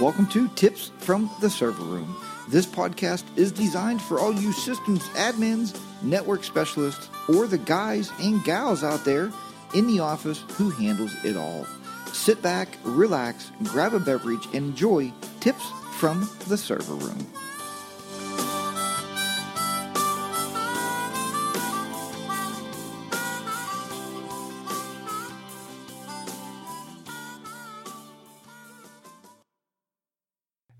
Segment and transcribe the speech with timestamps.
[0.00, 2.20] Welcome to Tips from the Server Room.
[2.50, 8.44] This podcast is designed for all you systems admins, network specialists, or the guys and
[8.44, 9.32] gals out there
[9.72, 11.66] in the office who handles it all.
[12.12, 17.26] Sit back, relax, grab a beverage, and enjoy Tips from the Server Room.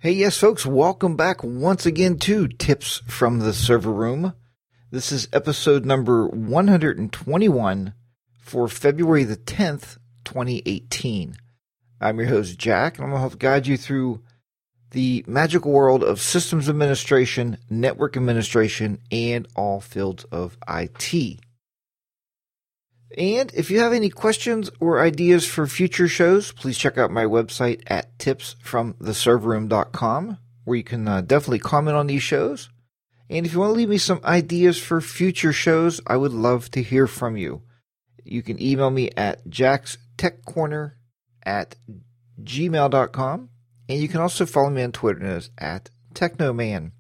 [0.06, 4.34] Hey, yes, folks, welcome back once again to Tips from the Server Room.
[4.92, 7.92] This is episode number 121
[8.38, 11.34] for February the 10th, 2018.
[12.01, 14.23] I'm your host, Jack, and I'm going to help guide you through
[14.92, 21.41] the magical world of systems administration, network administration, and all fields of IT.
[23.16, 27.24] And if you have any questions or ideas for future shows, please check out my
[27.24, 32.68] website at tipsfromtheserverroom.com, where you can uh, definitely comment on these shows.
[33.29, 36.71] And if you want to leave me some ideas for future shows, I would love
[36.73, 37.63] to hear from you.
[38.24, 40.93] You can email me at jackstechcorner
[41.45, 41.76] at
[42.43, 43.51] gmail.com.
[43.88, 46.93] And you can also follow me on Twitter as at technoman.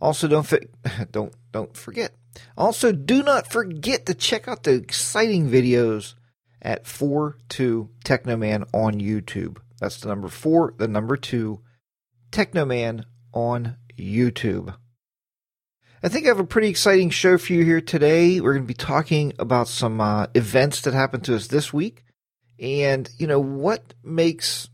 [0.00, 0.66] Also, don't, fi-
[1.10, 2.14] don't, don't forget,
[2.56, 6.14] also, do not forget to check out the exciting videos
[6.62, 9.58] at 4-2 Technoman on YouTube.
[9.80, 11.60] That's the number 4, the number 2
[12.30, 14.74] Technoman on YouTube.
[16.02, 18.40] I think I have a pretty exciting show for you here today.
[18.40, 22.04] We're going to be talking about some uh, events that happened to us this week
[22.58, 24.68] and, you know, what makes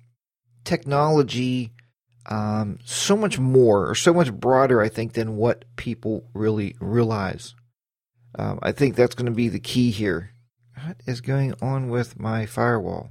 [0.64, 1.72] technology
[2.26, 7.54] um, so much more or so much broader, I think, than what people really realize.
[8.34, 10.30] Um, I think that's going to be the key here.
[10.84, 13.10] What is going on with my firewall?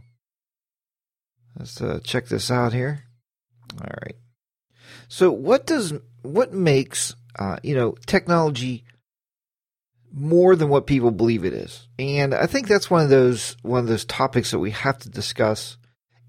[1.58, 3.04] Let's uh, check this out here.
[3.82, 4.16] All right.
[5.08, 8.86] So, what does what makes uh, you know technology
[10.12, 11.88] more than what people believe it is?
[11.98, 15.10] And I think that's one of those one of those topics that we have to
[15.10, 15.78] discuss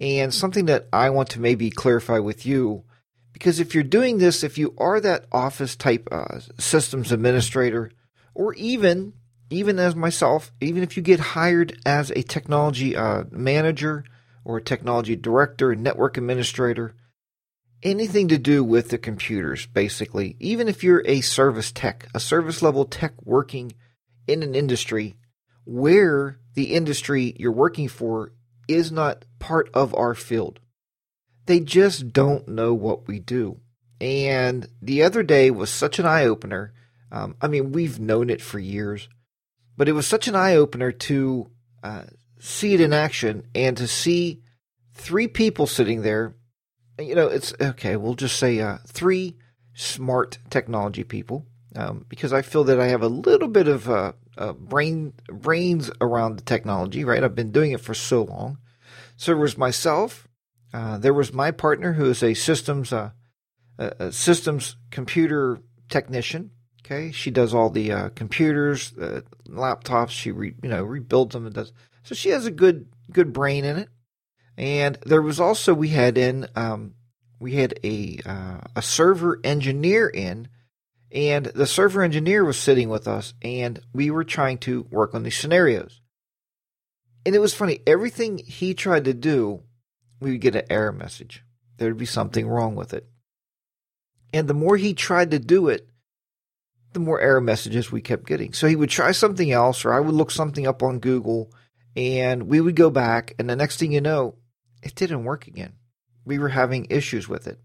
[0.00, 2.84] and something that I want to maybe clarify with you.
[3.32, 7.90] Because if you're doing this, if you are that office type uh, systems administrator,
[8.34, 9.12] or even
[9.50, 14.04] even as myself, even if you get hired as a technology uh, manager
[14.44, 16.94] or a technology director, network administrator,
[17.82, 22.62] anything to do with the computers, basically, even if you're a service tech, a service
[22.62, 23.72] level tech working
[24.28, 25.16] in an industry
[25.64, 28.32] where the industry you're working for
[28.68, 30.60] is not part of our field.
[31.46, 33.60] They just don't know what we do.
[34.00, 36.72] And the other day was such an eye opener.
[37.12, 39.08] Um, I mean, we've known it for years,
[39.76, 41.50] but it was such an eye opener to
[41.82, 42.04] uh,
[42.38, 44.42] see it in action and to see
[44.94, 46.34] three people sitting there.
[46.98, 49.36] You know, it's okay, we'll just say uh, three
[49.74, 51.46] smart technology people
[51.76, 55.90] um, because I feel that I have a little bit of uh, uh, brain brains
[56.00, 57.04] around the technology.
[57.04, 58.58] Right, I've been doing it for so long.
[59.16, 60.26] So there was myself.
[60.72, 63.10] Uh, there was my partner, who is a systems uh,
[63.78, 65.58] a systems computer
[65.88, 66.50] technician.
[66.84, 68.92] Okay, she does all the uh, computers,
[69.48, 70.10] laptops.
[70.10, 71.72] She re, you know rebuilds them and does.
[72.02, 73.88] So she has a good good brain in it.
[74.56, 76.94] And there was also we had in um,
[77.38, 80.48] we had a uh, a server engineer in,
[81.12, 85.22] and the server engineer was sitting with us, and we were trying to work on
[85.22, 86.00] these scenarios.
[87.26, 87.80] And it was funny.
[87.86, 89.62] Everything he tried to do,
[90.20, 91.44] we would get an error message.
[91.76, 93.08] There would be something wrong with it.
[94.32, 95.88] And the more he tried to do it,
[96.92, 98.52] the more error messages we kept getting.
[98.52, 101.52] So he would try something else, or I would look something up on Google,
[101.96, 104.36] and we would go back, and the next thing you know,
[104.82, 105.74] it didn't work again.
[106.24, 107.60] We were having issues with it.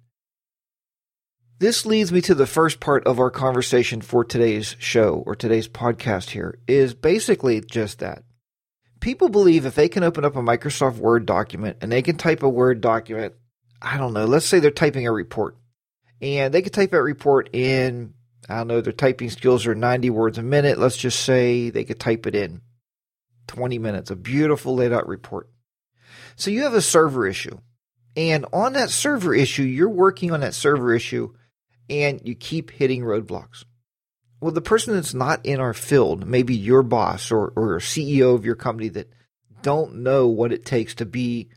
[1.58, 5.70] This leads me to the first part of our conversation for today's show or today's
[5.70, 8.24] podcast here is basically just that
[9.00, 12.44] people believe if they can open up a Microsoft Word document and they can type
[12.44, 13.36] a Word document,
[13.82, 15.56] I don't know, let's say they're typing a report
[16.22, 18.16] and they can type that report in,
[18.50, 20.78] I don't know, their typing skills are 90 words a minute.
[20.78, 22.60] Let's just say they could type it in
[23.48, 25.50] 20 minutes, a beautiful laid out report.
[26.36, 27.60] So you have a server issue.
[28.18, 31.34] And on that server issue, you're working on that server issue
[31.90, 33.64] and you keep hitting roadblocks
[34.46, 38.46] well, the person that's not in our field, maybe your boss or, or CEO of
[38.46, 39.12] your company that
[39.64, 41.50] don't know what it takes to be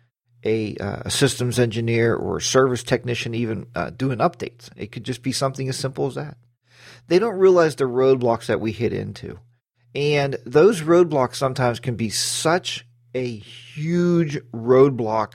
[0.43, 4.71] a, uh, a systems engineer or a service technician, even uh, doing updates.
[4.75, 6.39] It could just be something as simple as that.
[7.09, 9.39] They don't realize the roadblocks that we hit into.
[9.95, 15.35] And those roadblocks sometimes can be such a huge roadblock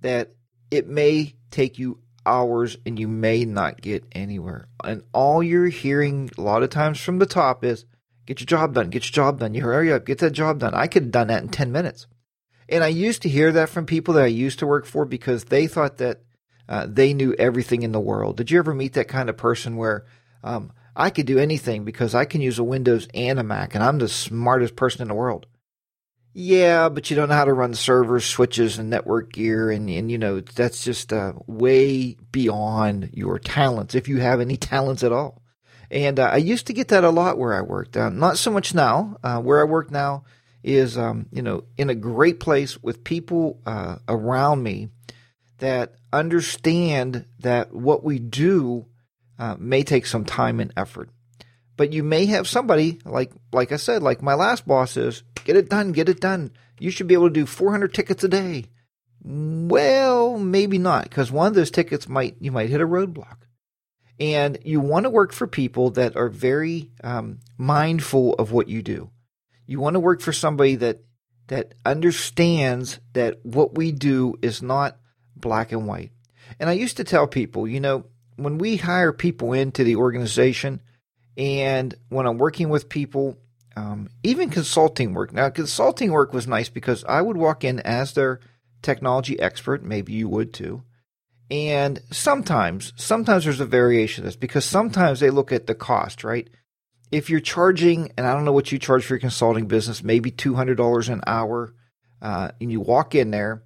[0.00, 0.32] that
[0.70, 4.68] it may take you hours and you may not get anywhere.
[4.82, 7.84] And all you're hearing a lot of times from the top is
[8.26, 9.54] get your job done, get your job done.
[9.54, 10.74] You hurry up, get that job done.
[10.74, 12.06] I could have done that in 10 minutes.
[12.68, 15.44] And I used to hear that from people that I used to work for because
[15.44, 16.22] they thought that
[16.68, 18.36] uh, they knew everything in the world.
[18.36, 20.06] Did you ever meet that kind of person where
[20.42, 23.82] um, I could do anything because I can use a Windows and a Mac and
[23.82, 25.46] I'm the smartest person in the world?
[26.34, 30.10] Yeah, but you don't know how to run servers, switches, and network gear, and, and
[30.10, 35.12] you know that's just uh, way beyond your talents, if you have any talents at
[35.12, 35.42] all.
[35.90, 37.98] And uh, I used to get that a lot where I worked.
[37.98, 39.18] Uh, not so much now.
[39.22, 40.24] Uh, where I work now
[40.62, 44.88] is, um, you know, in a great place with people uh, around me
[45.58, 48.86] that understand that what we do
[49.38, 51.10] uh, may take some time and effort.
[51.76, 55.56] But you may have somebody like, like I said, like my last boss is, get
[55.56, 56.52] it done, get it done.
[56.78, 58.66] You should be able to do 400 tickets a day.
[59.24, 63.36] Well, maybe not, because one of those tickets might you might hit a roadblock.
[64.18, 68.82] And you want to work for people that are very um, mindful of what you
[68.82, 69.10] do.
[69.66, 71.00] You want to work for somebody that
[71.48, 74.98] that understands that what we do is not
[75.36, 76.10] black and white.
[76.58, 80.80] And I used to tell people, you know, when we hire people into the organization,
[81.36, 83.38] and when I'm working with people,
[83.76, 85.32] um, even consulting work.
[85.32, 88.40] Now, consulting work was nice because I would walk in as their
[88.82, 89.82] technology expert.
[89.82, 90.82] Maybe you would too.
[91.50, 96.24] And sometimes, sometimes there's a variation of this because sometimes they look at the cost,
[96.24, 96.48] right?
[97.10, 100.30] If you're charging, and I don't know what you charge for your consulting business, maybe
[100.30, 101.74] $200 an hour,
[102.22, 103.62] uh, and you walk in there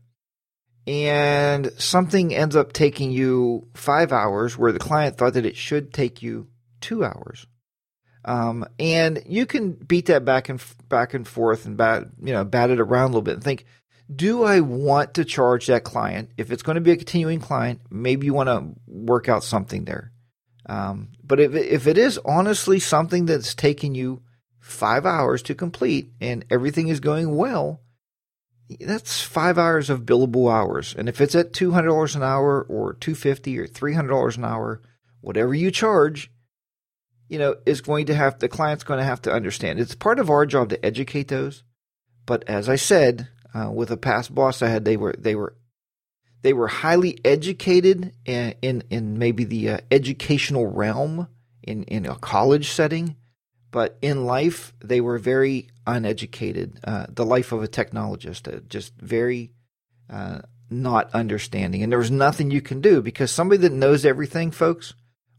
[0.86, 5.92] and something ends up taking you five hours where the client thought that it should
[5.92, 6.46] take you
[6.80, 7.46] two hours.
[8.26, 12.44] Um, and you can beat that back and back and forth and bat, you know,
[12.44, 13.64] bat it around a little bit and think,
[14.14, 16.30] do I want to charge that client?
[16.36, 19.84] If it's going to be a continuing client, maybe you want to work out something
[19.84, 20.12] there.
[20.68, 24.22] Um, but if if it is honestly something that's taking you
[24.58, 27.80] five hours to complete and everything is going well,
[28.80, 30.94] that's five hours of billable hours.
[30.98, 34.10] And if it's at two hundred dollars an hour or two fifty or three hundred
[34.10, 34.82] dollars an hour,
[35.20, 36.32] whatever you charge,
[37.28, 39.80] you know, is going to have the client's going to have to understand.
[39.80, 41.64] It's part of our job to educate those.
[42.24, 45.56] But as I said, uh, with a past boss I had, they were they were
[46.42, 51.28] they were highly educated in in, in maybe the uh, educational realm
[51.62, 53.16] in in a college setting,
[53.70, 56.78] but in life they were very uneducated.
[56.84, 59.52] Uh, the life of a technologist, uh, just very
[60.10, 64.50] uh, not understanding, and there was nothing you can do because somebody that knows everything,
[64.50, 64.94] folks,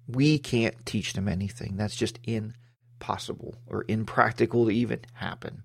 [0.08, 1.76] we can't teach them anything.
[1.78, 5.64] That's just impossible or impractical to even happen.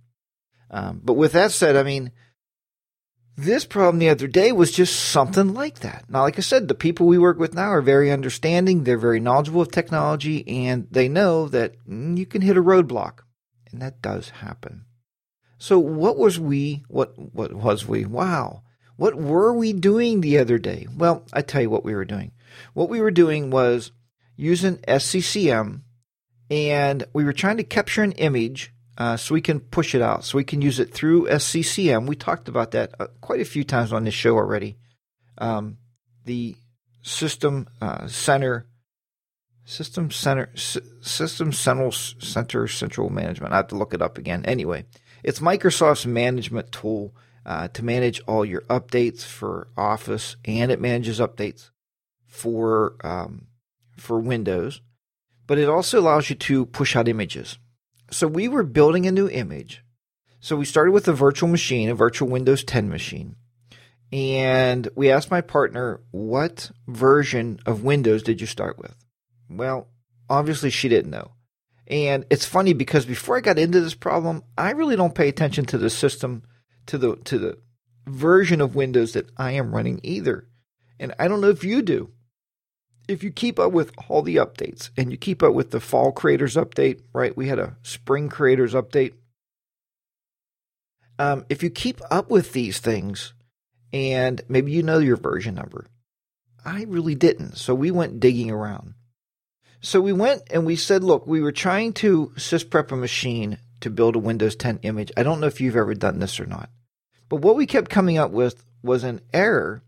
[0.70, 2.12] Um, but with that said, I mean
[3.36, 6.04] this problem the other day was just something like that.
[6.08, 8.84] Now, like I said, the people we work with now are very understanding.
[8.84, 13.20] They're very knowledgeable of technology and they know that mm, you can hit a roadblock
[13.70, 14.84] and that does happen.
[15.58, 18.04] So what was we, what, what was we?
[18.04, 18.62] Wow.
[18.96, 20.86] What were we doing the other day?
[20.94, 22.32] Well, I tell you what we were doing.
[22.74, 23.92] What we were doing was
[24.42, 25.82] using SCCM
[26.50, 30.22] and we were trying to capture an image uh, so we can push it out,
[30.22, 32.06] so we can use it through SCCM.
[32.06, 34.76] We talked about that uh, quite a few times on this show already.
[35.38, 35.78] Um,
[36.26, 36.56] the
[37.00, 38.67] system uh, center,
[39.64, 43.55] system center, S- system central center central management.
[43.55, 44.44] I have to look it up again.
[44.44, 44.84] Anyway,
[45.24, 47.14] it's Microsoft's management tool
[47.46, 51.70] uh, to manage all your updates for Office, and it manages updates
[52.26, 53.46] for um,
[54.02, 54.80] for Windows,
[55.46, 57.58] but it also allows you to push out images
[58.12, 59.82] so we were building a new image.
[60.40, 63.36] So we started with a virtual machine, a virtual Windows 10 machine.
[64.12, 68.94] And we asked my partner, what version of Windows did you start with?
[69.48, 69.88] Well,
[70.28, 71.32] obviously she didn't know.
[71.86, 75.64] And it's funny because before I got into this problem, I really don't pay attention
[75.66, 76.42] to the system,
[76.86, 77.58] to the to the
[78.06, 80.46] version of Windows that I am running either.
[80.98, 82.10] And I don't know if you do
[83.08, 86.12] if you keep up with all the updates and you keep up with the fall
[86.12, 87.36] creators update, right?
[87.36, 89.14] We had a spring creators update.
[91.18, 93.34] Um, if you keep up with these things
[93.92, 95.86] and maybe you know your version number,
[96.64, 97.56] I really didn't.
[97.56, 98.94] So we went digging around.
[99.80, 103.90] So we went and we said, look, we were trying to sysprep a machine to
[103.90, 105.10] build a Windows 10 image.
[105.16, 106.70] I don't know if you've ever done this or not.
[107.28, 109.82] But what we kept coming up with was an error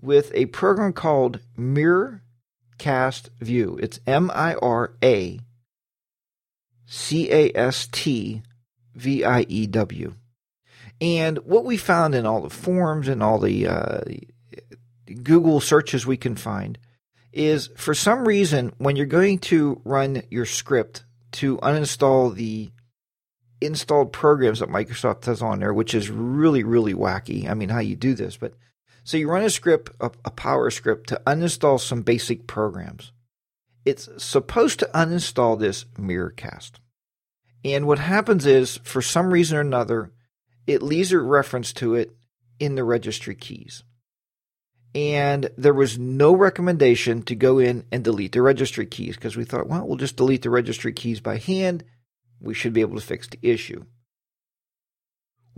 [0.00, 2.22] with a program called Mirror
[2.80, 3.78] Cast View.
[3.82, 5.38] It's M I R A
[6.86, 8.42] C A S T
[8.94, 10.14] V I E W.
[10.98, 14.00] And what we found in all the forums and all the uh,
[15.22, 16.78] Google searches we can find
[17.34, 22.70] is for some reason when you're going to run your script to uninstall the
[23.60, 27.46] installed programs that Microsoft has on there, which is really, really wacky.
[27.46, 28.54] I mean, how you do this, but
[29.10, 33.10] so you run a script, a, a power script to uninstall some basic programs.
[33.84, 36.74] It's supposed to uninstall this Miracast.
[37.64, 40.12] And what happens is, for some reason or another,
[40.68, 42.12] it leaves a reference to it
[42.60, 43.82] in the registry keys.
[44.94, 49.42] And there was no recommendation to go in and delete the registry keys because we
[49.42, 51.82] thought, well, we'll just delete the registry keys by hand.
[52.40, 53.86] We should be able to fix the issue.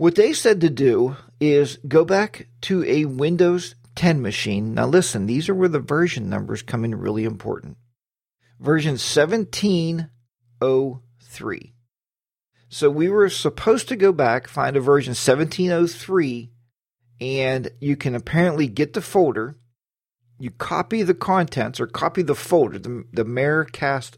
[0.03, 4.73] What they said to do is go back to a Windows 10 machine.
[4.73, 7.77] Now, listen, these are where the version numbers come in really important.
[8.59, 11.73] Version 1703.
[12.67, 16.51] So we were supposed to go back, find a version 1703,
[17.21, 19.57] and you can apparently get the folder.
[20.37, 24.17] You copy the contents or copy the folder, the, the Miracast,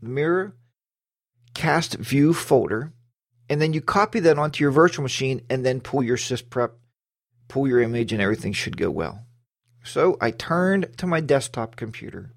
[0.00, 0.54] Mirror
[1.54, 2.92] Cast View folder,
[3.48, 6.72] and then you copy that onto your virtual machine and then pull your sysprep,
[7.48, 9.26] pull your image, and everything should go well.
[9.82, 12.34] So I turned to my desktop computer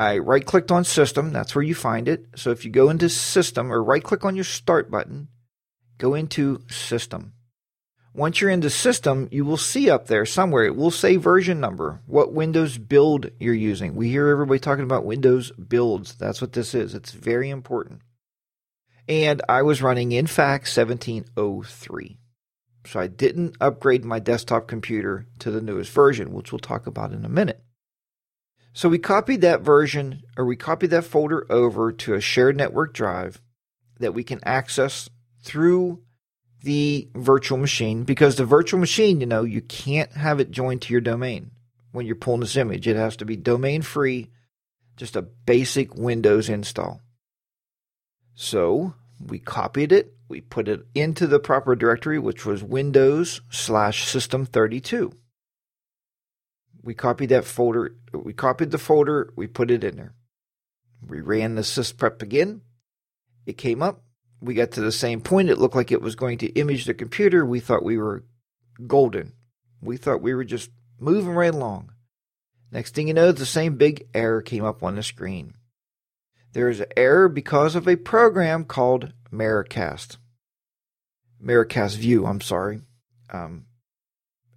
[0.00, 1.30] I right clicked on system.
[1.30, 2.28] That's where you find it.
[2.34, 5.28] So if you go into system or right click on your start button,
[5.98, 7.34] go into system.
[8.14, 12.00] Once you're into system, you will see up there somewhere, it will say version number,
[12.06, 13.94] what Windows build you're using.
[13.94, 16.14] We hear everybody talking about Windows builds.
[16.14, 16.94] That's what this is.
[16.94, 18.00] It's very important.
[19.08, 22.18] And I was running INFAX 1703.
[22.86, 27.12] So I didn't upgrade my desktop computer to the newest version, which we'll talk about
[27.12, 27.62] in a minute.
[28.72, 32.94] So we copied that version or we copied that folder over to a shared network
[32.94, 33.40] drive
[33.98, 35.10] that we can access
[35.42, 36.02] through
[36.62, 40.92] the virtual machine because the virtual machine, you know, you can't have it joined to
[40.92, 41.50] your domain
[41.92, 42.86] when you're pulling this image.
[42.86, 44.30] It has to be domain free,
[44.96, 47.00] just a basic Windows install.
[48.40, 48.94] So
[49.24, 54.46] we copied it, we put it into the proper directory, which was Windows slash System
[54.46, 55.12] 32
[56.82, 57.96] we copied that folder.
[58.12, 59.32] We copied the folder.
[59.36, 60.14] We put it in there.
[61.06, 62.62] We ran the sysprep again.
[63.46, 64.02] It came up.
[64.40, 65.50] We got to the same point.
[65.50, 67.44] It looked like it was going to image the computer.
[67.44, 68.24] We thought we were
[68.86, 69.32] golden.
[69.82, 71.92] We thought we were just moving right along.
[72.72, 75.54] Next thing you know, the same big error came up on the screen.
[76.52, 80.16] There is an error because of a program called Miracast.
[81.42, 82.80] Miracast View, I'm sorry.
[83.30, 83.66] Um,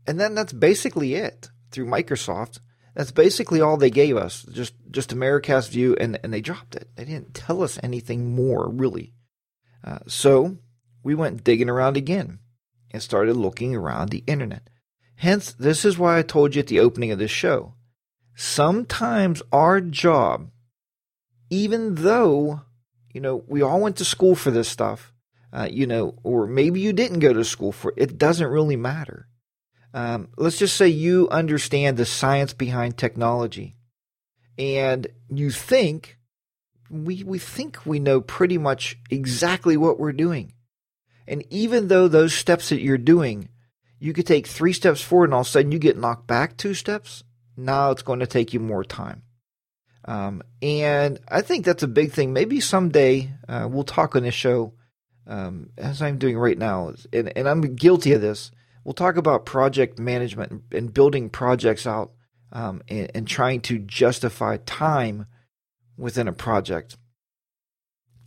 [0.05, 2.59] and then that's basically it through Microsoft.
[2.95, 6.75] That's basically all they gave us, just just a Miracast view, and and they dropped
[6.75, 6.89] it.
[6.95, 9.13] They didn't tell us anything more, really.
[9.83, 10.57] Uh, so
[11.01, 12.39] we went digging around again
[12.91, 14.69] and started looking around the internet.
[15.15, 17.73] Hence, this is why I told you at the opening of this show.
[18.35, 20.49] Sometimes our job,
[21.53, 22.61] even though
[23.13, 25.13] you know we all went to school for this stuff,
[25.51, 28.75] uh, you know, or maybe you didn't go to school for it, it doesn't really
[28.75, 29.27] matter
[29.93, 33.75] um, let's just say you understand the science behind technology
[34.57, 36.17] and you think
[36.89, 40.53] we, we think we know pretty much exactly what we're doing.
[41.27, 43.49] And even though those steps that you're doing,
[43.99, 46.57] you could take three steps forward and all of a sudden you get knocked back
[46.57, 47.23] two steps.
[47.55, 49.23] Now it's going to take you more time.
[50.05, 52.33] Um, and I think that's a big thing.
[52.33, 54.73] Maybe someday uh, we'll talk on this show,
[55.27, 58.51] um, as I'm doing right now, and, and I'm guilty of this
[58.83, 62.11] we'll talk about project management and building projects out
[62.51, 65.25] um, and, and, trying to justify time
[65.97, 66.97] within a project.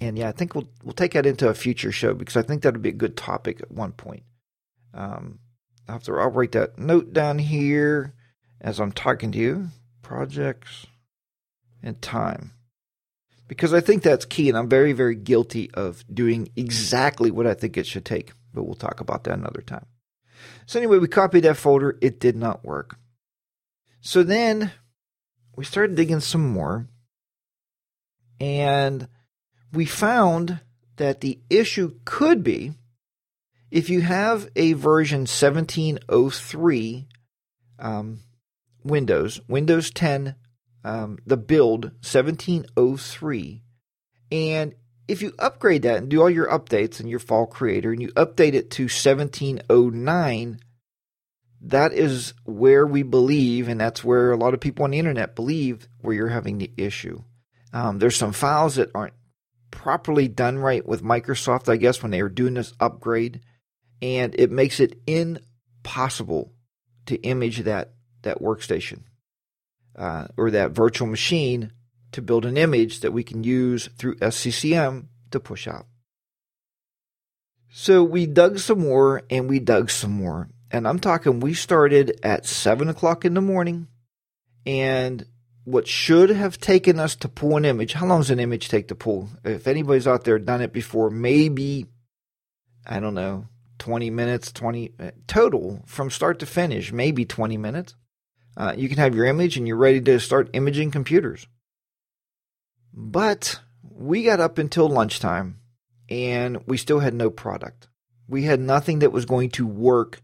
[0.01, 2.63] And yeah, I think we'll we'll take that into a future show because I think
[2.63, 4.25] that would be a good topic at one point.
[4.93, 5.39] Um,
[5.89, 8.15] to I'll write that note down here
[8.61, 9.69] as I'm talking to you.
[10.03, 10.87] Projects
[11.83, 12.53] and time.
[13.49, 17.55] Because I think that's key, and I'm very, very guilty of doing exactly what I
[17.55, 18.33] think it should take.
[18.53, 19.87] But we'll talk about that another time.
[20.67, 21.97] So anyway, we copied that folder.
[22.01, 22.99] It did not work.
[24.01, 24.73] So then
[25.57, 26.87] we started digging some more
[28.41, 29.09] and
[29.73, 30.61] we found
[30.97, 32.73] that the issue could be
[33.71, 37.09] if you have a version 1703
[37.79, 38.21] um,
[38.85, 40.35] Windows, Windows 10,
[40.87, 43.63] um, the build 1703,
[44.31, 44.75] and
[45.09, 48.09] if you upgrade that and do all your updates in your fall creator and you
[48.13, 50.61] update it to 1709,
[51.63, 55.35] that is where we believe, and that's where a lot of people on the internet
[55.35, 57.21] believe where you're having the issue.
[57.73, 59.15] Um, there's some files that aren't
[59.73, 63.41] properly done right with Microsoft, I guess, when they are doing this upgrade,
[64.01, 66.53] and it makes it impossible
[67.07, 69.03] to image that that workstation
[69.97, 71.73] uh, or that virtual machine
[72.13, 75.87] to build an image that we can use through SCCM to push out.
[77.71, 80.49] So we dug some more and we dug some more.
[80.71, 83.89] And I'm talking, we started at 7 o'clock in the morning.
[84.65, 85.27] And
[85.65, 88.89] what should have taken us to pull an image, how long does an image take
[88.89, 89.29] to pull?
[89.45, 91.87] If anybody's out there done it before, maybe,
[92.87, 93.47] I don't know,
[93.79, 97.95] 20 minutes, 20 uh, total from start to finish, maybe 20 minutes.
[98.57, 101.47] Uh, you can have your image and you're ready to start imaging computers.
[102.93, 105.61] But we got up until lunchtime
[106.09, 107.89] and we still had no product.
[108.29, 110.23] We had nothing that was going to work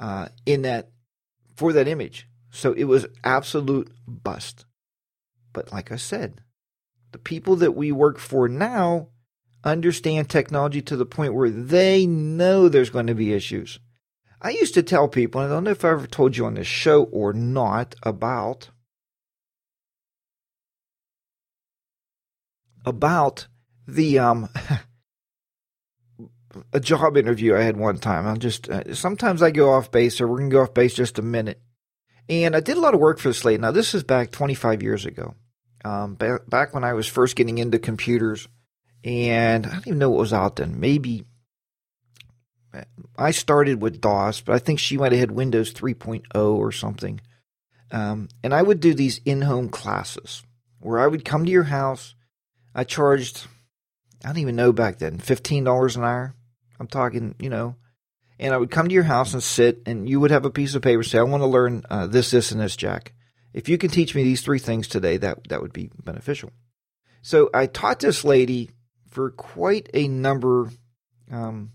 [0.00, 0.90] uh, in that
[1.56, 2.26] for that image.
[2.50, 4.64] So it was absolute bust.
[5.52, 6.40] But like I said,
[7.12, 9.08] the people that we work for now
[9.64, 13.78] understand technology to the point where they know there's going to be issues.
[14.40, 16.54] I used to tell people, and I don't know if I ever told you on
[16.54, 18.70] this show or not, about
[22.84, 23.48] about
[23.86, 24.48] the um
[26.72, 28.26] a job interview I had one time.
[28.26, 31.18] I'm just uh, sometimes I go off base, or we're gonna go off base just
[31.18, 31.60] a minute.
[32.28, 33.60] And I did a lot of work for Slate.
[33.60, 35.34] Now this is back 25 years ago,
[35.84, 38.46] um, back when I was first getting into computers,
[39.02, 40.78] and I don't even know what was out then.
[40.78, 41.24] Maybe
[43.16, 47.20] I started with DOS, but I think she might have had Windows 3.0 or something.
[47.90, 50.42] Um, and I would do these in-home classes
[50.80, 52.14] where I would come to your house.
[52.74, 53.46] I charged,
[54.24, 56.34] I don't even know back then, fifteen dollars an hour.
[56.78, 57.76] I'm talking, you know,
[58.38, 60.74] and I would come to your house and sit, and you would have a piece
[60.74, 63.14] of paper say, "I want to learn uh, this, this, and this, Jack.
[63.52, 66.52] If you can teach me these three things today, that that would be beneficial."
[67.22, 68.70] So I taught this lady
[69.10, 70.70] for quite a number,
[71.30, 71.72] um,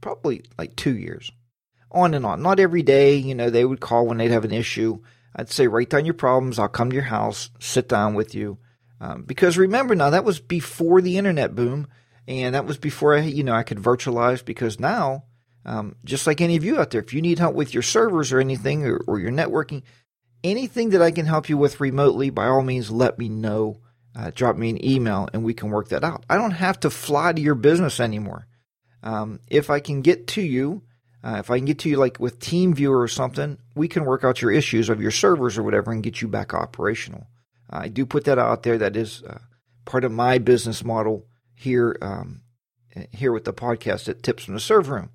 [0.00, 1.30] probably like two years,
[1.90, 2.42] on and on.
[2.42, 5.00] Not every day, you know, they would call when they'd have an issue.
[5.34, 6.58] I'd say, write down your problems.
[6.58, 8.58] I'll come to your house, sit down with you.
[9.00, 11.86] Um, because remember now, that was before the internet boom.
[12.28, 15.24] And that was before I, you know, I could virtualize because now,
[15.64, 18.32] um, just like any of you out there, if you need help with your servers
[18.32, 19.82] or anything or, or your networking,
[20.44, 23.80] anything that I can help you with remotely, by all means, let me know.
[24.14, 26.24] Uh, drop me an email and we can work that out.
[26.28, 28.46] I don't have to fly to your business anymore.
[29.02, 30.82] Um, if I can get to you,
[31.22, 34.24] uh, if I can get to you like with TeamViewer or something, we can work
[34.24, 37.26] out your issues of your servers or whatever and get you back operational.
[37.68, 38.78] I do put that out there.
[38.78, 39.38] That is uh,
[39.84, 42.42] part of my business model here um,
[43.12, 45.10] here with the podcast at Tips from the Server Room.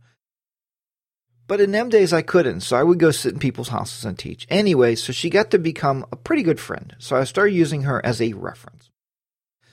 [1.48, 4.17] But in them days, I couldn't, so I would go sit in people's houses and
[4.17, 4.48] teach.
[4.50, 6.95] Anyway, so she got to become a pretty good friend.
[6.98, 8.89] So I started using her as a reference.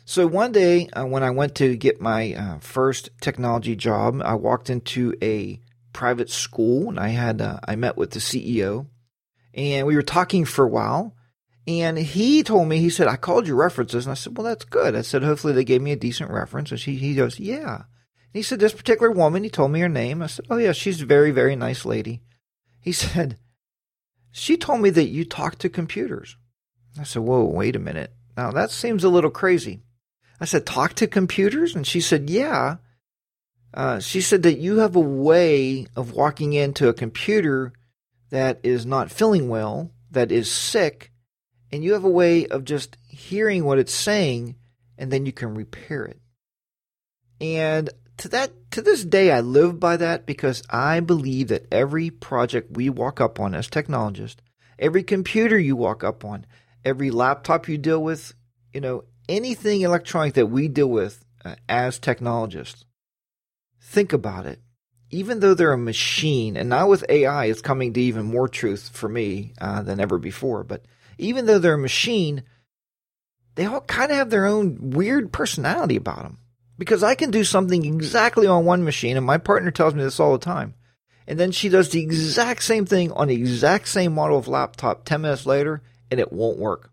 [0.05, 4.35] So one day, uh, when I went to get my uh, first technology job, I
[4.35, 5.61] walked into a
[5.93, 8.87] private school, and I had uh, I met with the CEO,
[9.55, 11.15] and we were talking for a while.
[11.67, 14.05] And he told me, he said, I called your references.
[14.05, 14.97] And I said, well, that's good.
[14.97, 16.73] I said, hopefully they gave me a decent reference.
[16.73, 17.77] And he, he goes, yeah.
[17.77, 17.85] And
[18.33, 20.23] he said, this particular woman, he told me her name.
[20.23, 22.21] I said, oh, yeah, she's a very, very nice lady.
[22.81, 23.39] He said,
[24.33, 26.37] she told me that you talk to computers.
[26.99, 28.13] I said, whoa, wait a minute.
[28.37, 29.83] Now that seems a little crazy.
[30.43, 31.77] I said, talk to computers?
[31.77, 32.79] And she said, yeah.
[33.73, 37.73] Uh, she said that you have a way of walking into a computer
[38.31, 41.13] that is not feeling well, that is sick,
[41.71, 44.57] and you have a way of just hearing what it's saying
[44.99, 46.21] and then you can repair it.
[47.41, 52.11] And to that to this day I live by that because I believe that every
[52.11, 54.43] project we walk up on as technologists,
[54.77, 56.47] every computer you walk up on,
[56.85, 58.35] every laptop you deal with,
[58.73, 62.85] you know, anything electronic that we deal with uh, as technologists.
[63.81, 64.61] Think about it.
[65.11, 68.91] Even though they're a machine, and now with AI, it's coming to even more truth
[68.93, 70.65] for me uh, than ever before.
[70.65, 70.85] But
[71.19, 72.45] even though they're a machine,
[73.55, 76.39] they all kind of have their own weird personality about them.
[76.79, 80.19] Because I can do something exactly on one machine, and my partner tells me this
[80.19, 80.75] all the time.
[81.27, 85.05] And then she does the exact same thing on the exact same model of laptop
[85.05, 86.92] 10 minutes later, and it won't work.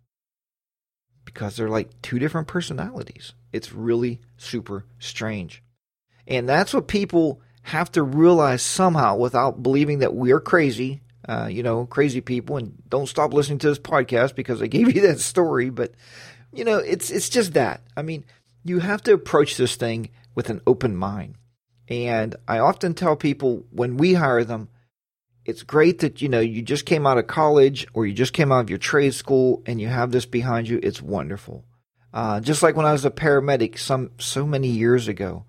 [1.40, 3.32] Because they're like two different personalities.
[3.54, 5.64] It's really super strange.
[6.28, 11.62] And that's what people have to realize somehow without believing that we're crazy uh, you
[11.62, 15.20] know, crazy people, and don't stop listening to this podcast because I gave you that
[15.20, 15.70] story.
[15.70, 15.94] But
[16.52, 17.82] you know, it's it's just that.
[17.96, 18.26] I mean,
[18.64, 21.36] you have to approach this thing with an open mind.
[21.88, 24.70] And I often tell people when we hire them,
[25.46, 28.52] it's great that you know you just came out of college or you just came
[28.52, 30.80] out of your trade school and you have this behind you.
[30.84, 31.66] It's wonderful.
[32.14, 35.46] Uh, just like when I was a paramedic some so many years ago,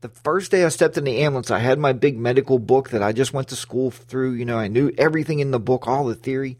[0.00, 3.02] the first day I stepped in the ambulance, I had my big medical book that
[3.02, 4.32] I just went to school through.
[4.32, 6.58] You know, I knew everything in the book, all the theory.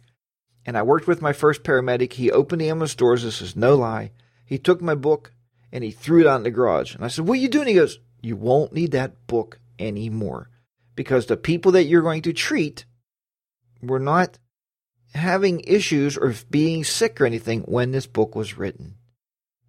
[0.64, 2.12] And I worked with my first paramedic.
[2.12, 3.24] He opened the ambulance doors.
[3.24, 4.12] This is no lie.
[4.46, 5.32] He took my book
[5.72, 6.94] and he threw it out in the garage.
[6.94, 7.68] And I said, What are you doing?
[7.68, 10.48] He goes, You won't need that book anymore
[10.94, 12.84] because the people that you're going to treat
[13.82, 14.38] were not
[15.14, 18.96] having issues or being sick or anything when this book was written.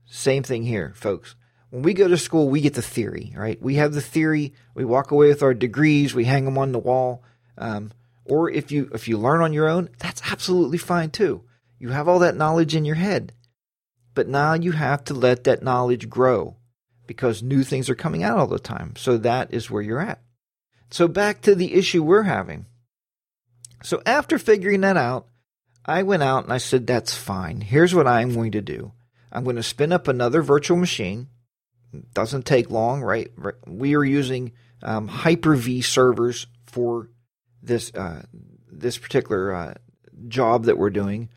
[0.05, 1.36] Same thing here, folks.
[1.69, 3.59] When we go to school, we get the theory, right?
[3.62, 4.53] We have the theory.
[4.75, 6.13] We walk away with our degrees.
[6.13, 7.23] We hang them on the wall.
[7.57, 7.91] Um,
[8.25, 11.43] or if you if you learn on your own, that's absolutely fine too.
[11.79, 13.33] You have all that knowledge in your head.
[14.13, 16.57] But now you have to let that knowledge grow
[17.07, 18.95] because new things are coming out all the time.
[18.95, 20.21] So that is where you're at.
[20.93, 22.67] So back to the issue we're having.
[23.82, 25.25] So after figuring that out,
[25.84, 27.62] I went out and I said, that's fine.
[27.62, 28.91] Here's what I'm going to do.
[29.32, 31.29] I'm going to spin up another virtual machine.
[31.95, 33.32] It doesn't take long, right?
[33.65, 34.51] We are using
[34.84, 37.10] um, Hyper-V servers for
[37.63, 38.21] this uh,
[38.71, 39.73] this particular uh,
[40.27, 41.29] job that we're doing,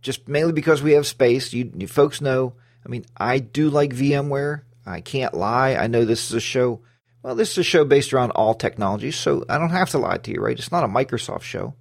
[0.00, 1.52] just mainly because we have space.
[1.52, 2.54] You, you folks know.
[2.82, 4.62] I mean, I do like VMware.
[4.86, 5.74] I can't lie.
[5.74, 6.80] I know this is a show.
[7.26, 10.18] Well, this is a show based around all technologies, so I don't have to lie
[10.18, 10.56] to you, right?
[10.56, 11.74] It's not a Microsoft show.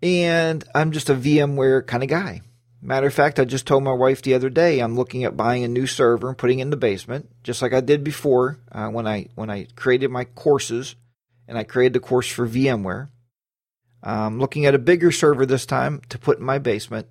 [0.00, 2.40] And I'm just a VMware kind of guy.
[2.80, 5.64] Matter of fact, I just told my wife the other day I'm looking at buying
[5.64, 8.88] a new server and putting it in the basement, just like I did before uh,
[8.88, 10.96] when I when I created my courses,
[11.46, 13.10] and I created the course for VMware.
[14.02, 17.06] I'm looking at a bigger server this time to put in my basement,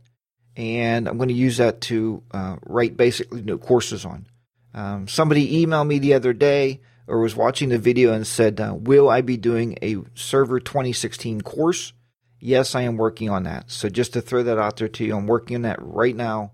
[0.56, 4.26] and I'm going to use that to uh, write basically new courses on.
[4.74, 8.76] Um, somebody emailed me the other day or was watching the video and said, uh,
[8.78, 11.94] "Will I be doing a Server 2016 course?"
[12.40, 13.70] Yes, I am working on that.
[13.70, 16.54] So just to throw that out there to you, I'm working on that right now.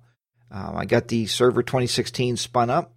[0.49, 2.93] Um, I got the server 2016 spun up,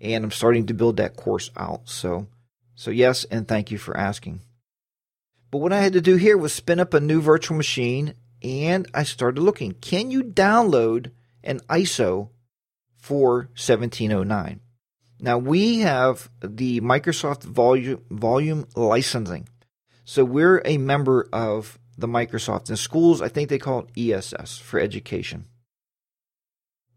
[0.00, 1.88] and I'm starting to build that course out.
[1.88, 2.26] So,
[2.74, 4.40] so yes, and thank you for asking.
[5.50, 8.86] But what I had to do here was spin up a new virtual machine, and
[8.94, 9.74] I started looking.
[9.74, 11.10] Can you download
[11.42, 12.30] an ISO
[13.08, 14.60] for 1709?
[15.18, 19.48] Now we have the Microsoft volume volume licensing.
[20.04, 22.70] So we're a member of the Microsoft.
[22.70, 25.46] In schools, I think they call it ESS for education.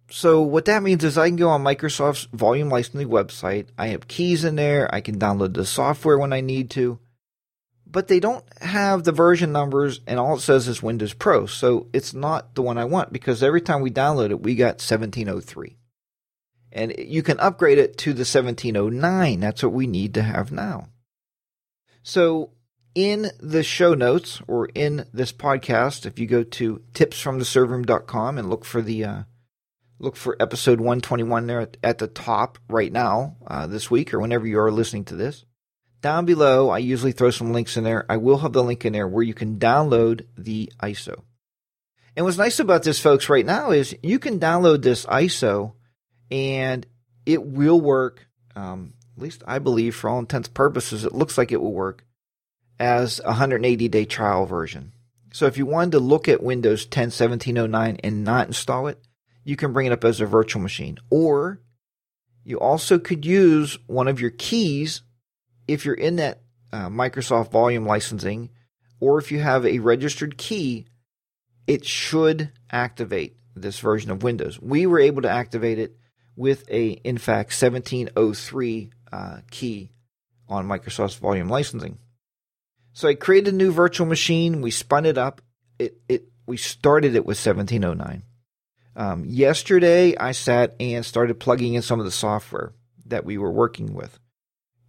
[0.10, 3.68] So what that means is I can go on Microsoft's volume licensing website.
[3.78, 4.94] I have keys in there.
[4.94, 7.00] I can download the software when I need to.
[7.86, 11.46] But they don't have the version numbers and all it says is Windows Pro.
[11.46, 14.82] So it's not the one I want because every time we download it, we got
[14.82, 15.78] 1703.
[16.72, 19.40] And you can upgrade it to the 1709.
[19.40, 20.88] That's what we need to have now.
[22.04, 22.52] So
[22.96, 28.66] in the show notes or in this podcast, if you go to tipsfromtheserverroom.com and look
[28.66, 29.24] for the uh,
[30.00, 34.20] look for episode 121 there at, at the top right now uh, this week or
[34.20, 35.46] whenever you are listening to this.
[36.02, 38.06] Down below, I usually throw some links in there.
[38.10, 41.22] I will have the link in there where you can download the ISO.
[42.16, 45.74] And what's nice about this, folks, right now is you can download this ISO
[46.32, 46.86] and
[47.26, 48.28] it will work.
[48.56, 52.06] Um, at least I believe, for all intents purposes, it looks like it will work
[52.80, 54.94] as a 180 day trial version.
[55.34, 59.00] So if you wanted to look at Windows 10 1709 and not install it,
[59.44, 60.98] you can bring it up as a virtual machine.
[61.10, 61.62] Or
[62.44, 65.02] you also could use one of your keys
[65.68, 66.42] if you're in that
[66.74, 68.50] uh, Microsoft volume licensing,
[69.00, 70.88] or if you have a registered key,
[71.68, 74.60] it should activate this version of Windows.
[74.60, 75.98] We were able to activate it
[76.42, 79.92] with a, in fact, 1703 uh, key
[80.50, 82.00] on Microsoft's volume licensing.
[82.94, 84.62] So I created a new virtual machine.
[84.62, 85.42] We spun it up.
[85.78, 88.24] It it we started it with 1709.
[88.96, 92.74] Um, yesterday, I sat and started plugging in some of the software
[93.06, 94.20] that we were working with.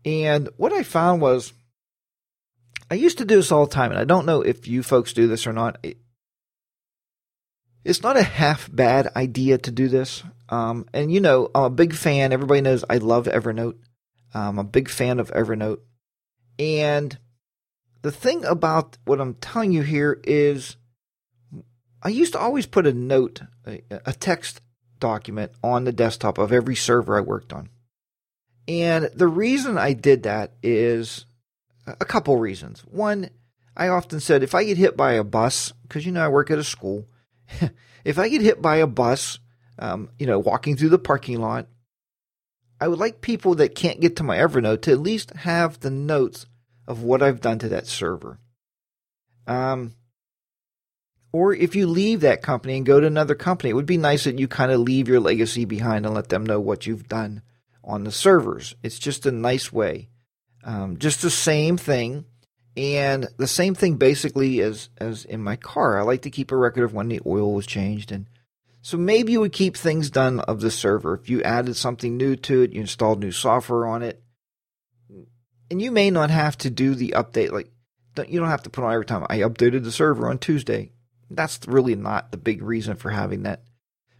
[0.06, 1.52] And what I found was,
[2.90, 5.12] I used to do this all the time, and I don't know if you folks
[5.12, 5.76] do this or not.
[5.82, 5.98] It,
[7.84, 10.24] it's not a half bad idea to do this.
[10.52, 12.30] Um, and you know, I'm a big fan.
[12.30, 13.78] Everybody knows I love Evernote.
[14.34, 15.80] I'm a big fan of Evernote.
[16.58, 17.18] And
[18.02, 20.76] the thing about what I'm telling you here is
[22.02, 24.60] I used to always put a note, a, a text
[24.98, 27.70] document on the desktop of every server I worked on.
[28.68, 31.24] And the reason I did that is
[31.86, 32.80] a couple reasons.
[32.80, 33.30] One,
[33.74, 36.50] I often said if I get hit by a bus, because you know I work
[36.50, 37.08] at a school,
[38.04, 39.38] if I get hit by a bus,
[39.82, 41.66] um, you know, walking through the parking lot,
[42.80, 45.90] I would like people that can't get to my Evernote to at least have the
[45.90, 46.46] notes
[46.86, 48.38] of what I've done to that server.
[49.48, 49.94] Um,
[51.32, 54.24] or if you leave that company and go to another company, it would be nice
[54.24, 57.42] that you kind of leave your legacy behind and let them know what you've done
[57.82, 58.76] on the servers.
[58.84, 60.08] It's just a nice way.
[60.62, 62.24] Um, just the same thing
[62.76, 65.98] And the same thing basically as as in my car.
[65.98, 68.28] I like to keep a record of when the oil was changed and
[68.82, 71.14] so maybe you would keep things done of the server.
[71.14, 74.20] If you added something new to it, you installed new software on it,
[75.70, 77.52] and you may not have to do the update.
[77.52, 77.70] Like
[78.28, 80.90] you don't have to put on every time I updated the server on Tuesday.
[81.30, 83.62] That's really not the big reason for having that.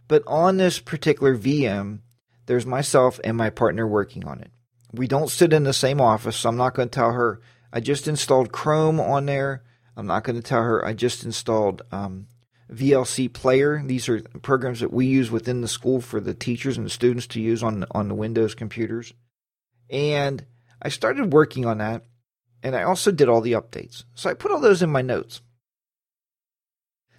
[0.07, 1.99] But on this particular VM,
[2.45, 4.51] there's myself and my partner working on it.
[4.93, 7.81] We don't sit in the same office, so I'm not going to tell her I
[7.81, 9.63] just installed Chrome on there.
[9.97, 12.27] I'm not going to tell her I just installed um,
[12.71, 13.81] VLC Player.
[13.85, 17.27] These are programs that we use within the school for the teachers and the students
[17.27, 19.13] to use on on the Windows computers.
[19.89, 20.45] And
[20.81, 22.05] I started working on that,
[22.61, 24.03] and I also did all the updates.
[24.15, 25.41] So I put all those in my notes.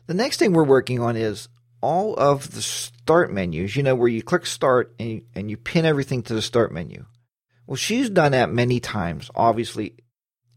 [0.06, 1.48] The next thing we're working on is
[1.80, 3.76] all of the start menus.
[3.76, 6.72] You know where you click start and you, and you pin everything to the start
[6.72, 7.06] menu.
[7.66, 9.30] Well, she's done that many times.
[9.34, 9.94] Obviously,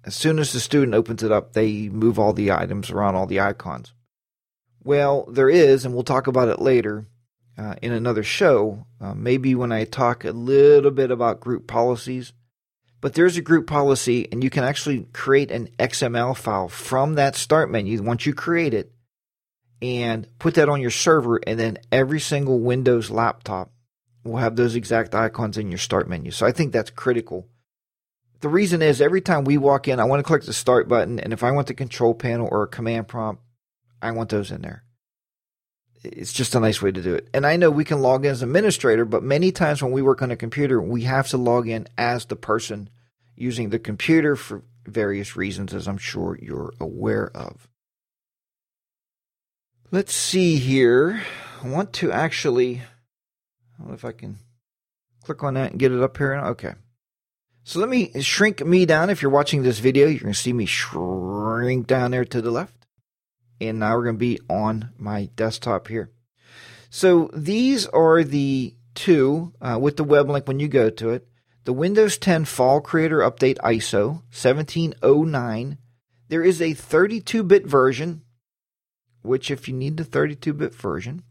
[0.04, 3.26] as soon as the student opens it up, they move all the items around, all
[3.26, 3.94] the icons.
[4.88, 7.08] Well, there is, and we'll talk about it later
[7.58, 12.32] uh, in another show, uh, maybe when I talk a little bit about group policies.
[13.02, 17.36] But there's a group policy, and you can actually create an XML file from that
[17.36, 18.94] start menu once you create it
[19.82, 23.74] and put that on your server, and then every single Windows laptop
[24.24, 26.32] will have those exact icons in your start menu.
[26.32, 27.50] So I think that's critical
[28.40, 31.20] the reason is every time we walk in, I want to click the start button,
[31.20, 33.42] and if I want the control panel or a command prompt,
[34.02, 34.84] I want those in there.
[36.04, 37.28] It's just a nice way to do it.
[37.34, 40.22] And I know we can log in as administrator, but many times when we work
[40.22, 42.90] on a computer, we have to log in as the person
[43.36, 47.68] using the computer for various reasons, as I'm sure you're aware of.
[49.92, 51.24] Let's see here.
[51.64, 54.38] I want to actually, I don't know if I can
[55.24, 56.36] click on that and get it up here.
[56.36, 56.74] Okay.
[57.64, 59.10] So let me shrink me down.
[59.10, 62.52] If you're watching this video, you're going to see me shrink down there to the
[62.52, 62.77] left.
[63.60, 66.12] And now we're going to be on my desktop here.
[66.90, 71.28] So these are the two uh, with the web link when you go to it.
[71.66, 75.78] The Windows 10 Fall Creator Update ISO 1709.
[76.30, 78.22] There is a 32 bit version,
[79.22, 81.24] which, if you need the 32 bit version,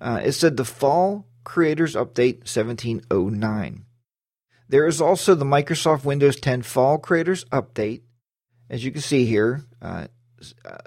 [0.00, 3.84] uh, it said the Fall Creators Update 1709.
[4.68, 8.02] There is also the Microsoft Windows 10 Fall Creators Update.
[8.68, 10.08] As you can see here, uh,
[10.64, 10.78] uh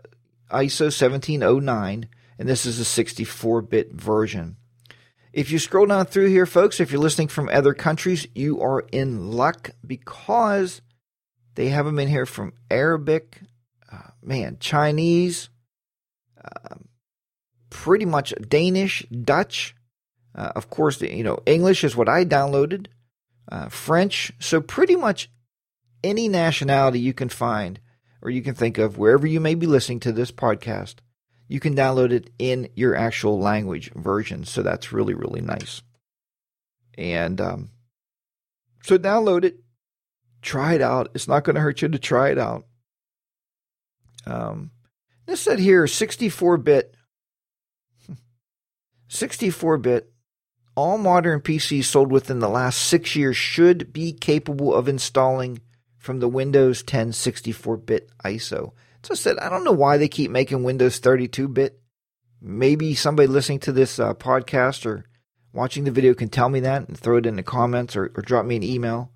[0.49, 2.07] ISO 1709,
[2.39, 4.57] and this is a 64 bit version.
[5.33, 8.85] If you scroll down through here, folks, if you're listening from other countries, you are
[8.91, 10.81] in luck because
[11.55, 13.41] they have them in here from Arabic,
[13.91, 15.49] uh, man, Chinese,
[16.43, 16.75] uh,
[17.69, 19.75] pretty much Danish, Dutch.
[20.33, 22.87] Uh, of course, you know, English is what I downloaded
[23.51, 24.31] uh, French.
[24.39, 25.29] So, pretty much
[26.03, 27.79] any nationality you can find
[28.27, 30.95] or you can think of wherever you may be listening to this podcast,
[31.47, 34.43] you can download it in your actual language version.
[34.43, 35.81] So, that's really, really nice.
[36.97, 37.69] And um,
[38.83, 39.61] so, download it,
[40.41, 41.09] try it out.
[41.15, 42.65] It's not going to hurt you to try it out.
[44.25, 44.71] Um,
[45.25, 46.95] this said here 64 bit.
[49.07, 50.11] 64 bit
[50.75, 55.61] all modern PCs sold within the last six years should be capable of installing
[56.07, 58.71] from the Windows 10 64 bit ISO.
[59.03, 61.79] So I said, I don't know why they keep making Windows 32 bit.
[62.41, 65.03] Maybe somebody listening to this uh, podcast or
[65.51, 68.21] watching the video can tell me that and throw it in the comments or, or
[68.21, 69.11] drop me an email.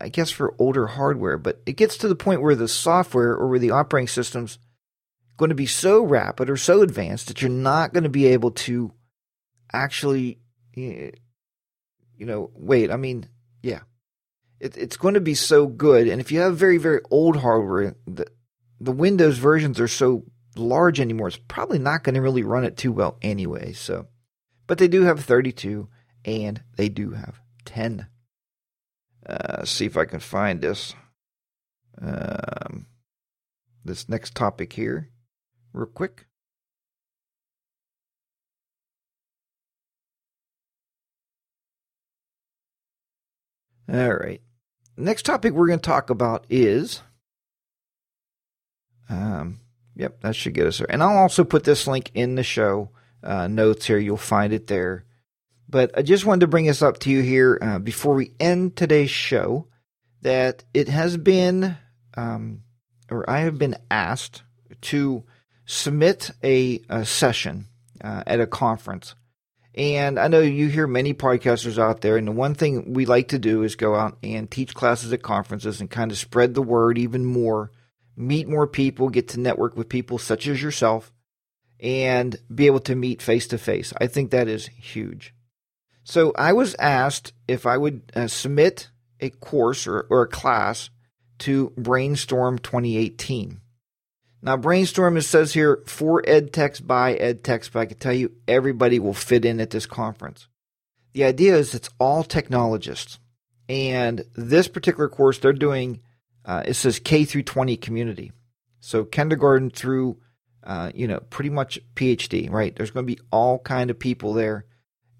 [0.00, 3.48] I guess for older hardware, but it gets to the point where the software or
[3.48, 4.58] where the operating system's
[5.36, 8.50] going to be so rapid or so advanced that you're not going to be able
[8.50, 8.92] to
[9.72, 10.38] actually
[10.74, 11.12] you
[12.18, 13.28] know, wait, I mean,
[13.62, 13.80] yeah,
[14.64, 16.08] it, it's going to be so good.
[16.08, 18.26] And if you have very, very old hardware, the,
[18.80, 20.24] the Windows versions are so
[20.56, 23.74] large anymore, it's probably not going to really run it too well anyway.
[23.74, 24.06] So,
[24.66, 25.88] but they do have 32
[26.24, 28.06] and they do have 10.
[29.26, 30.94] Uh, see if I can find this.
[32.00, 32.86] Um,
[33.84, 35.10] this next topic here,
[35.74, 36.26] real quick.
[43.92, 44.40] All right.
[44.96, 47.02] Next topic we're going to talk about is.
[49.08, 49.60] Um,
[49.96, 50.90] yep, that should get us there.
[50.90, 52.90] And I'll also put this link in the show
[53.22, 53.98] uh, notes here.
[53.98, 55.04] You'll find it there.
[55.68, 58.76] But I just wanted to bring this up to you here uh, before we end
[58.76, 59.66] today's show
[60.22, 61.76] that it has been,
[62.16, 62.62] um,
[63.10, 64.42] or I have been asked
[64.82, 65.24] to
[65.66, 67.66] submit a, a session
[68.02, 69.14] uh, at a conference
[69.74, 73.28] And I know you hear many podcasters out there, and the one thing we like
[73.28, 76.62] to do is go out and teach classes at conferences and kind of spread the
[76.62, 77.72] word even more,
[78.16, 81.12] meet more people, get to network with people such as yourself,
[81.80, 83.92] and be able to meet face to face.
[84.00, 85.34] I think that is huge.
[86.04, 90.90] So I was asked if I would uh, submit a course or, or a class
[91.40, 93.60] to Brainstorm 2018.
[94.44, 98.98] Now, Brainstorm, it says here, for EdTechs by EdTechs, but I can tell you everybody
[98.98, 100.48] will fit in at this conference.
[101.14, 103.18] The idea is it's all technologists.
[103.70, 106.00] And this particular course, they're doing,
[106.44, 108.32] uh, it says K through 20 community.
[108.80, 110.18] So kindergarten through,
[110.62, 112.76] uh, you know, pretty much PhD, right?
[112.76, 114.66] There's going to be all kind of people there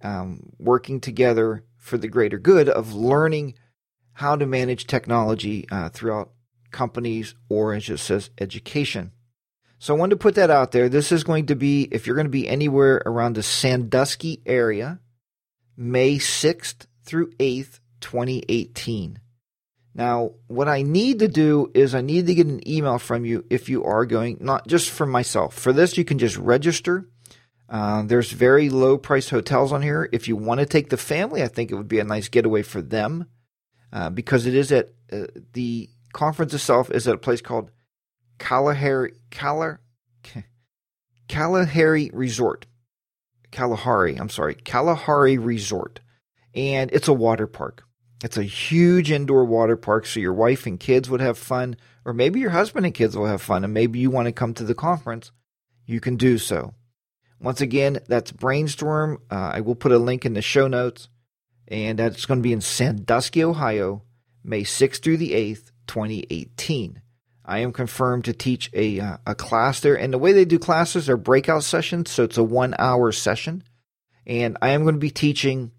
[0.03, 3.55] um, working together for the greater good of learning
[4.13, 6.34] how to manage technology uh, throughout
[6.75, 9.13] companies or, as it says, education.
[9.79, 10.89] So I wanted to put that out there.
[10.89, 15.01] This is going to be, if you're going to be anywhere around the Sandusky area,
[15.77, 19.19] May 6th through 8th, 2018.
[19.95, 23.45] Now, what I need to do is I need to get an email from you
[23.49, 25.55] if you are going, not just for myself.
[25.55, 27.09] For this, you can just register.
[27.69, 30.09] Uh, there's very low price hotels on here.
[30.13, 32.63] If you want to take the family, I think it would be a nice getaway
[32.63, 33.27] for them
[33.93, 37.71] uh, because it is at uh, the conference itself is at a place called
[38.39, 39.79] Kalahari, Kala,
[41.29, 42.67] Kalahari Resort.
[43.51, 46.01] Kalahari, I'm sorry, Kalahari Resort.
[46.55, 47.85] And it's a water park.
[48.23, 52.15] It's a huge indoor water park, so your wife and kids would have fun, or
[52.15, 54.65] maybe your husband and kids will have fun, and maybe you want to come to
[54.65, 55.31] the conference.
[55.85, 56.75] You can do so.
[57.39, 59.19] Once again, that's Brainstorm.
[59.31, 61.09] Uh, I will put a link in the show notes,
[61.69, 64.03] and that's going to be in Sandusky, Ohio,
[64.43, 67.01] May 6th through the 8th, 2018.
[67.45, 69.99] I am confirmed to teach a, uh, a class there.
[69.99, 72.11] And the way they do classes are breakout sessions.
[72.11, 73.63] So it's a one hour session.
[74.27, 75.71] And I am going to be teaching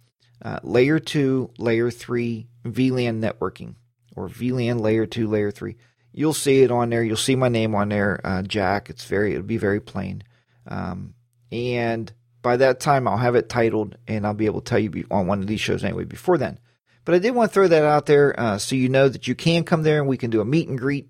[0.41, 3.75] uh, layer two, layer three VLAN networking
[4.15, 5.77] or VLAN layer two, layer three.
[6.11, 7.03] You'll see it on there.
[7.03, 8.89] You'll see my name on there, uh, Jack.
[8.89, 10.23] It's very, it'll be very plain.
[10.67, 11.15] Um,
[11.51, 15.05] and by that time, I'll have it titled and I'll be able to tell you
[15.09, 16.59] on one of these shows anyway before then.
[17.05, 19.35] But I did want to throw that out there uh, so you know that you
[19.35, 21.09] can come there and we can do a meet and greet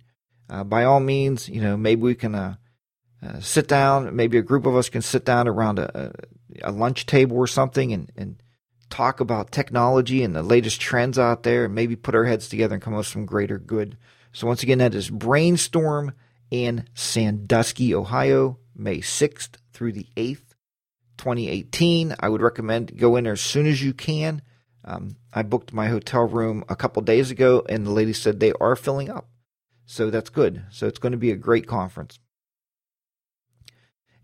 [0.49, 2.55] uh, by all means, you know, maybe we can uh,
[3.23, 4.15] uh, sit down.
[4.15, 6.13] Maybe a group of us can sit down around a,
[6.61, 8.41] a, lunch table or something and, and
[8.89, 12.75] talk about technology and the latest trends out there, and maybe put our heads together
[12.75, 13.97] and come up with some greater good.
[14.33, 16.13] So once again, that is Brainstorm
[16.51, 20.53] in Sandusky, Ohio, May 6th through the 8th,
[21.17, 22.15] 2018.
[22.19, 24.41] I would recommend go in there as soon as you can.
[24.85, 28.53] Um, I booked my hotel room a couple days ago, and the lady said they
[28.61, 29.27] are filling up.
[29.85, 30.63] So that's good.
[30.69, 32.19] So it's going to be a great conference.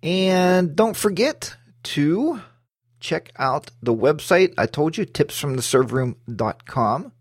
[0.03, 2.41] And don't forget to
[2.99, 4.53] check out the website.
[4.57, 7.11] I told you, tipsfromtheserverroom.com.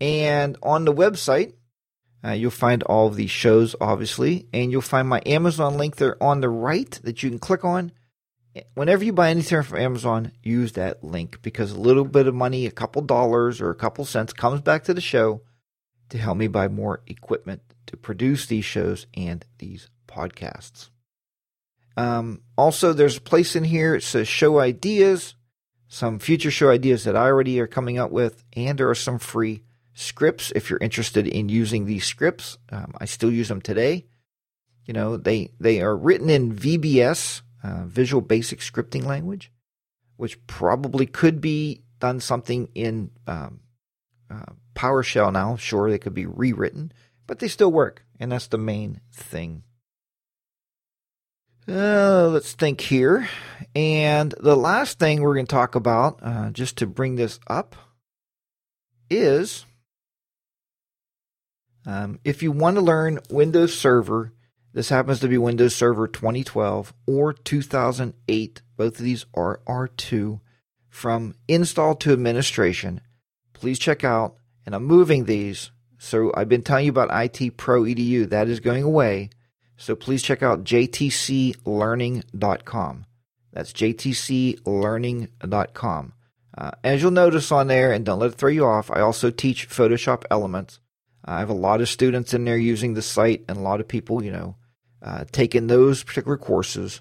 [0.00, 1.54] And on the website,
[2.24, 6.40] uh, you'll find all these shows, obviously, and you'll find my Amazon link there on
[6.40, 7.92] the right that you can click on.
[8.74, 12.66] Whenever you buy anything from Amazon, use that link because a little bit of money,
[12.66, 15.42] a couple dollars or a couple cents, comes back to the show
[16.10, 20.90] to help me buy more equipment to produce these shows and these podcasts.
[21.96, 25.34] Um, also, there's a place in here it says show ideas,
[25.88, 29.18] some future show ideas that I already are coming up with, and there are some
[29.18, 29.62] free
[29.94, 32.58] scripts if you're interested in using these scripts.
[32.70, 34.06] Um, I still use them today.
[34.86, 39.52] You know, they they are written in VBS, uh, Visual Basic Scripting Language,
[40.16, 43.60] which probably could be done something in um,
[44.30, 45.56] uh, PowerShell now.
[45.56, 46.92] Sure, they could be rewritten,
[47.26, 49.62] but they still work, and that's the main thing.
[51.68, 53.28] Uh, let's think here.
[53.74, 57.76] And the last thing we're going to talk about, uh, just to bring this up,
[59.08, 59.64] is
[61.86, 64.32] um, if you want to learn Windows Server,
[64.72, 68.62] this happens to be Windows Server 2012 or 2008.
[68.76, 70.40] Both of these are R2
[70.88, 73.02] from install to administration.
[73.52, 75.70] Please check out and I'm moving these.
[75.98, 78.30] So I've been telling you about IT Pro EDU.
[78.30, 79.30] That is going away.
[79.76, 83.06] So please check out jtclearning.com.
[83.52, 86.12] That's jtclearning.com.
[86.56, 89.30] Uh, as you'll notice on there, and don't let it throw you off, I also
[89.30, 90.80] teach Photoshop Elements.
[91.24, 93.88] I have a lot of students in there using the site, and a lot of
[93.88, 94.56] people, you know,
[95.02, 97.00] uh, taking those particular courses.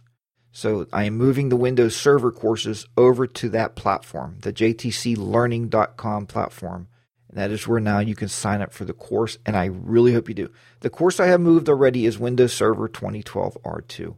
[0.52, 6.88] So I am moving the Windows Server courses over to that platform, the jtclearning.com platform.
[7.30, 10.14] And that is where now you can sign up for the course, and I really
[10.14, 10.52] hope you do.
[10.82, 14.16] The course I have moved already is Windows Server 2012 R2.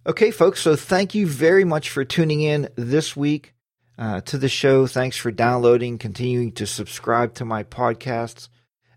[0.07, 3.53] Okay, folks, so thank you very much for tuning in this week
[3.99, 4.87] uh, to the show.
[4.87, 8.49] Thanks for downloading, continuing to subscribe to my podcasts.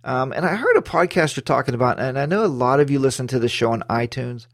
[0.03, 2.99] Um, and I heard a podcaster talking about, and I know a lot of you
[2.99, 4.47] listen to the show on iTunes.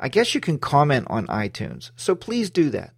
[0.00, 1.90] I guess you can comment on iTunes.
[1.96, 2.94] So please do that.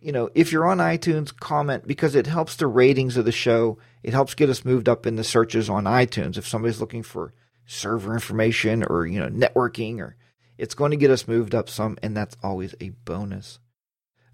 [0.00, 3.78] You know, if you're on iTunes, comment because it helps the ratings of the show.
[4.02, 6.36] It helps get us moved up in the searches on iTunes.
[6.36, 7.32] If somebody's looking for
[7.64, 10.16] server information or, you know, networking or
[10.58, 13.58] it's going to get us moved up some, and that's always a bonus.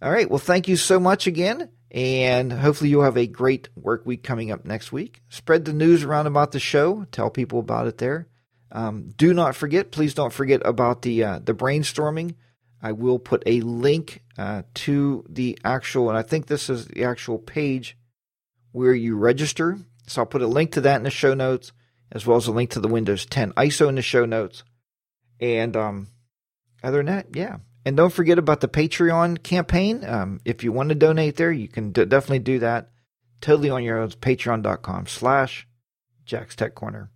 [0.03, 0.29] All right.
[0.29, 1.71] Well, thank you so much again.
[1.93, 5.23] And hopefully you'll have a great work week coming up next week.
[5.29, 7.07] Spread the news around about the show.
[7.11, 8.29] Tell people about it there.
[8.73, 12.35] Um, do not forget, please don't forget about the uh, the brainstorming.
[12.83, 17.05] I will put a link uh, to the actual, and I think this is the
[17.05, 17.97] actual page
[18.73, 19.79] where you register.
[20.07, 21.73] So I'll put a link to that in the show notes,
[22.11, 24.65] as well as a link to the Windows 10 ISO in the show notes.
[25.41, 26.09] And um,
[26.83, 30.05] other than that, yeah, and don't forget about the Patreon campaign.
[30.05, 32.91] Um, if you want to donate there, you can d- definitely do that.
[33.41, 34.11] Totally on your own.
[34.11, 35.67] Patreon.com slash
[36.25, 37.11] Jack's Tech Corner.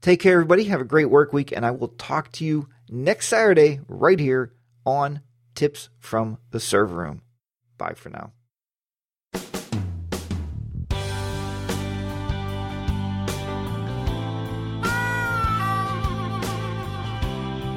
[0.00, 0.64] Take care, everybody.
[0.64, 4.54] Have a great work week, and I will talk to you next Saturday right here
[4.86, 5.20] on
[5.54, 7.22] Tips from the Server Room.
[7.76, 8.32] Bye for now.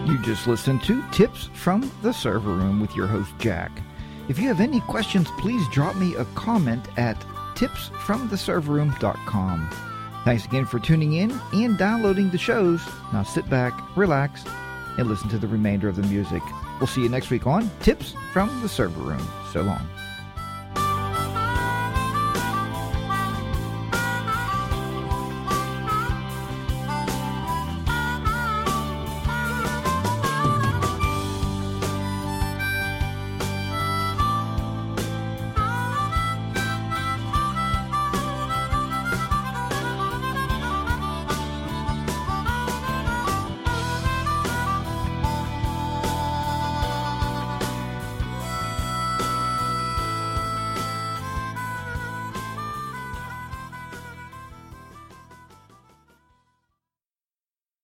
[0.07, 3.71] You just listened to Tips from the Server Room with your host, Jack.
[4.29, 7.19] If you have any questions, please drop me a comment at
[7.55, 9.92] tipsfromtheserverroom.com.
[10.23, 12.81] Thanks again for tuning in and downloading the shows.
[13.11, 14.45] Now sit back, relax,
[14.97, 16.41] and listen to the remainder of the music.
[16.79, 19.27] We'll see you next week on Tips from the Server Room.
[19.51, 19.85] So long.